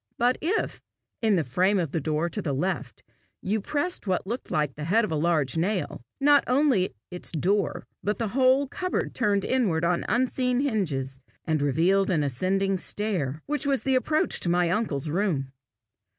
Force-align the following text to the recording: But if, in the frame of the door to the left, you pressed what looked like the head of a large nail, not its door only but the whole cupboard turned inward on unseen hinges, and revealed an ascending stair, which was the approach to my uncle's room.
But 0.17 0.39
if, 0.41 0.81
in 1.21 1.35
the 1.35 1.43
frame 1.43 1.77
of 1.77 1.91
the 1.91 2.01
door 2.01 2.27
to 2.27 2.41
the 2.41 2.53
left, 2.55 3.03
you 3.39 3.61
pressed 3.61 4.07
what 4.07 4.25
looked 4.25 4.49
like 4.49 4.73
the 4.73 4.85
head 4.85 5.05
of 5.05 5.11
a 5.11 5.15
large 5.15 5.57
nail, 5.57 6.01
not 6.19 6.43
its 7.11 7.31
door 7.33 7.69
only 7.69 7.85
but 8.01 8.17
the 8.17 8.29
whole 8.29 8.67
cupboard 8.67 9.13
turned 9.13 9.45
inward 9.45 9.83
on 9.85 10.03
unseen 10.09 10.61
hinges, 10.61 11.19
and 11.45 11.61
revealed 11.61 12.09
an 12.09 12.23
ascending 12.23 12.79
stair, 12.79 13.43
which 13.45 13.67
was 13.67 13.83
the 13.83 13.93
approach 13.93 14.39
to 14.39 14.49
my 14.49 14.71
uncle's 14.71 15.07
room. 15.07 15.51